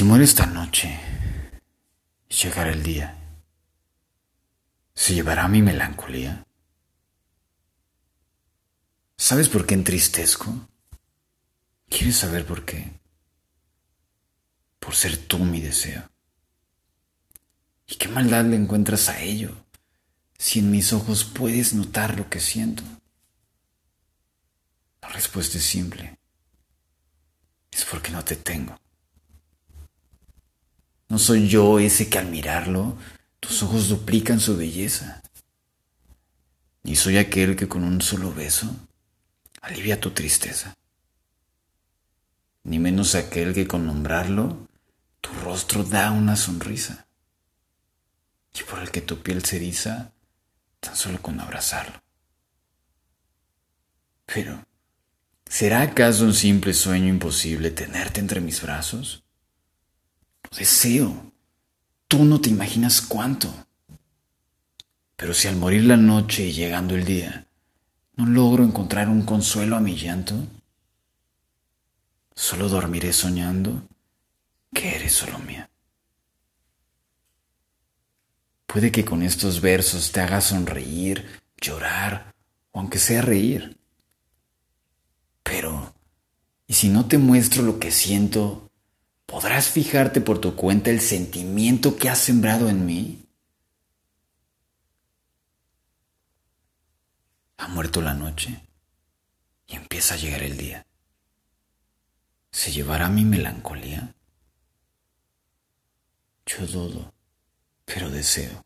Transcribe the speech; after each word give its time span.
si 0.00 0.04
muere 0.04 0.24
esta 0.24 0.46
noche 0.46 0.98
llegará 2.30 2.70
el 2.72 2.82
día, 2.82 3.18
¿se 4.94 5.12
llevará 5.12 5.46
mi 5.46 5.60
melancolía? 5.60 6.46
¿Sabes 9.18 9.50
por 9.50 9.66
qué 9.66 9.74
entristezco? 9.74 10.70
¿Quieres 11.90 12.16
saber 12.16 12.46
por 12.46 12.64
qué? 12.64 12.98
Por 14.78 14.94
ser 14.94 15.18
tú 15.18 15.40
mi 15.40 15.60
deseo. 15.60 16.10
¿Y 17.86 17.96
qué 17.96 18.08
maldad 18.08 18.46
le 18.46 18.56
encuentras 18.56 19.10
a 19.10 19.20
ello 19.20 19.54
si 20.38 20.60
en 20.60 20.70
mis 20.70 20.94
ojos 20.94 21.24
puedes 21.24 21.74
notar 21.74 22.16
lo 22.16 22.30
que 22.30 22.40
siento? 22.40 22.82
La 25.02 25.10
respuesta 25.10 25.58
es 25.58 25.64
simple. 25.64 26.18
Es 27.70 27.84
porque 27.84 28.10
no 28.10 28.24
te 28.24 28.36
tengo. 28.36 28.80
No 31.10 31.18
soy 31.18 31.48
yo 31.48 31.80
ese 31.80 32.08
que 32.08 32.18
al 32.18 32.26
mirarlo 32.26 32.96
tus 33.40 33.64
ojos 33.64 33.88
duplican 33.88 34.38
su 34.38 34.56
belleza. 34.56 35.20
Ni 36.84 36.94
soy 36.94 37.18
aquel 37.18 37.56
que 37.56 37.66
con 37.66 37.82
un 37.82 38.00
solo 38.00 38.32
beso 38.32 38.70
alivia 39.60 40.00
tu 40.00 40.12
tristeza. 40.12 40.76
Ni 42.62 42.78
menos 42.78 43.16
aquel 43.16 43.54
que 43.54 43.66
con 43.66 43.86
nombrarlo 43.86 44.68
tu 45.20 45.32
rostro 45.42 45.82
da 45.82 46.12
una 46.12 46.36
sonrisa. 46.36 47.08
Y 48.54 48.62
por 48.62 48.78
el 48.78 48.92
que 48.92 49.00
tu 49.00 49.20
piel 49.20 49.44
se 49.44 49.56
eriza 49.56 50.12
tan 50.78 50.94
solo 50.94 51.20
con 51.20 51.40
abrazarlo. 51.40 52.00
Pero, 54.26 54.64
¿será 55.44 55.82
acaso 55.82 56.24
un 56.24 56.34
simple 56.34 56.72
sueño 56.72 57.08
imposible 57.08 57.72
tenerte 57.72 58.20
entre 58.20 58.40
mis 58.40 58.62
brazos? 58.62 59.24
Deseo. 60.56 61.32
Tú 62.08 62.24
no 62.24 62.40
te 62.40 62.50
imaginas 62.50 63.00
cuánto. 63.00 63.52
Pero 65.16 65.34
si 65.34 65.48
al 65.48 65.56
morir 65.56 65.84
la 65.84 65.96
noche 65.96 66.46
y 66.46 66.52
llegando 66.52 66.94
el 66.94 67.04
día, 67.04 67.46
no 68.16 68.26
logro 68.26 68.64
encontrar 68.64 69.08
un 69.08 69.22
consuelo 69.22 69.76
a 69.76 69.80
mi 69.80 69.96
llanto, 69.96 70.34
solo 72.34 72.68
dormiré 72.68 73.12
soñando 73.12 73.82
que 74.72 74.96
eres 74.96 75.12
solo 75.12 75.38
mía. 75.38 75.68
Puede 78.66 78.92
que 78.92 79.04
con 79.04 79.22
estos 79.22 79.60
versos 79.60 80.12
te 80.12 80.20
haga 80.20 80.40
sonreír, 80.40 81.26
llorar 81.60 82.32
o 82.72 82.78
aunque 82.78 82.98
sea 82.98 83.20
reír. 83.20 83.76
Pero, 85.42 85.92
¿y 86.66 86.74
si 86.74 86.88
no 86.88 87.06
te 87.06 87.18
muestro 87.18 87.62
lo 87.62 87.78
que 87.78 87.90
siento 87.90 88.69
¿Podrás 89.40 89.70
fijarte 89.70 90.20
por 90.20 90.38
tu 90.38 90.54
cuenta 90.54 90.90
el 90.90 91.00
sentimiento 91.00 91.96
que 91.96 92.10
has 92.10 92.18
sembrado 92.18 92.68
en 92.68 92.84
mí? 92.84 93.24
Ha 97.56 97.66
muerto 97.68 98.02
la 98.02 98.12
noche 98.12 98.62
y 99.66 99.76
empieza 99.76 100.12
a 100.12 100.18
llegar 100.18 100.42
el 100.42 100.58
día. 100.58 100.86
¿Se 102.50 102.70
llevará 102.70 103.08
mi 103.08 103.24
melancolía? 103.24 104.14
Yo 106.44 106.66
dudo, 106.66 107.14
pero 107.86 108.10
deseo 108.10 108.62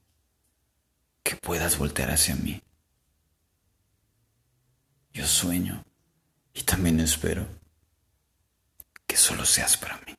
que 1.23 1.37
puedas 1.37 1.79
voltear 1.79 2.11
hacia 2.11 2.35
mí. 2.35 2.61
Yo 5.13 5.25
sueño 5.25 5.85
y 6.53 6.65
también 6.65 6.99
espero 6.99 7.47
que 9.07 9.17
solo 9.17 9.45
seas 9.45 9.77
para 9.77 9.99
mí. 9.99 10.14